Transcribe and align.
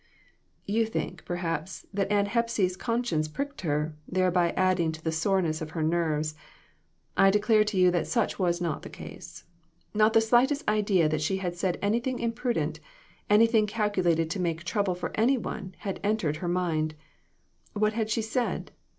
You 0.65 0.87
think, 0.87 1.23
perhaps, 1.25 1.85
that 1.93 2.11
Aunt 2.11 2.29
Hepsy's 2.29 2.75
con 2.75 3.03
science 3.05 3.27
pricked 3.27 3.61
her, 3.61 3.95
thereby 4.07 4.49
adding 4.57 4.91
to 4.93 5.03
the 5.03 5.11
sore 5.11 5.39
ness 5.43 5.61
of 5.61 5.69
her 5.77 5.83
nerves. 5.83 6.33
I 7.15 7.29
declare 7.29 7.63
to 7.65 7.77
you 7.77 7.91
that 7.91 8.07
such 8.07 8.39
was 8.39 8.59
not 8.59 8.81
the 8.81 8.89
case. 8.89 9.45
Not 9.93 10.13
the 10.13 10.19
slightest 10.21 10.67
idea 10.67 11.07
that 11.07 11.21
she 11.21 11.37
had 11.37 11.53
said 11.55 11.77
anything 11.83 12.17
imprudent, 12.17 12.79
anything 13.29 13.67
cal 13.67 13.91
culated 13.91 14.31
to 14.31 14.39
make 14.39 14.63
trouble 14.63 14.95
for 14.95 15.11
any 15.13 15.37
one, 15.37 15.75
had 15.77 15.99
entered 16.03 16.37
her 16.37 16.47
mind. 16.49 16.95
What 17.75 17.93
had 17.93 18.09
she 18.09 18.23
said 18.23 18.71